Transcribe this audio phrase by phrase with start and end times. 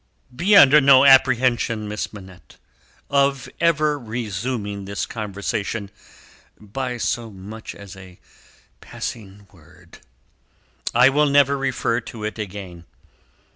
[0.35, 2.57] "Be under no apprehension, Miss Manette,
[3.07, 5.91] of my ever resuming this conversation
[6.59, 8.17] by so much as a
[8.79, 9.99] passing word.
[10.91, 12.85] I will never refer to it again.